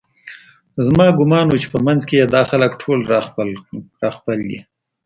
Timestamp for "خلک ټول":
2.49-2.99